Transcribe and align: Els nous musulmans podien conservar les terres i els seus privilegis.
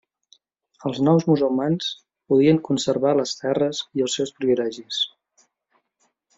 Els 0.89 1.01
nous 1.07 1.25
musulmans 1.31 1.91
podien 2.33 2.61
conservar 2.69 3.13
les 3.21 3.35
terres 3.43 3.85
i 4.01 4.07
els 4.09 4.19
seus 4.21 4.35
privilegis. 4.41 5.07